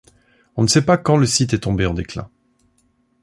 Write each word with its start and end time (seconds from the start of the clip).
On 0.55 0.63
ne 0.63 0.67
sait 0.67 0.81
pas 0.83 0.97
quand 0.97 1.15
le 1.15 1.27
site 1.27 1.53
est 1.53 1.59
tombé 1.59 1.85
en 1.85 1.93
déclin. 1.93 2.27